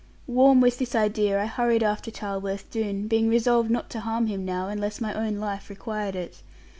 Warm 0.25 0.61
with 0.61 0.79
this 0.79 0.95
idea, 0.95 1.39
I 1.39 1.45
hurried 1.45 1.83
after 1.83 2.09
Charleworth 2.09 2.71
Doone, 2.71 3.07
being 3.07 3.29
resolved 3.29 3.69
not 3.69 3.87
to 3.91 3.99
harm 3.99 4.25
him 4.25 4.43
now, 4.43 4.67
unless 4.67 4.99
my 4.99 5.13
own 5.13 5.37
life 5.37 5.69
required 5.69 6.15
it. 6.15 6.41